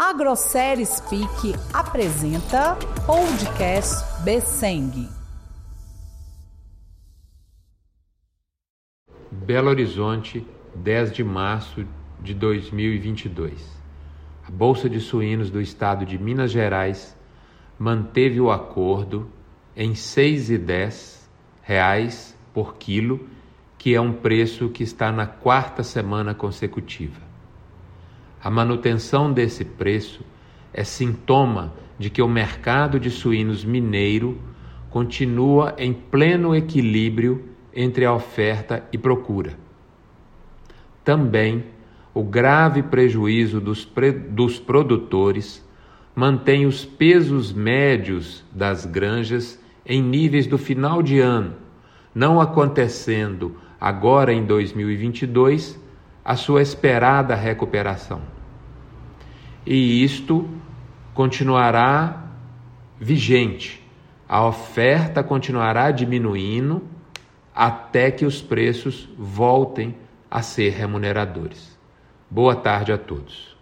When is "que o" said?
32.08-32.28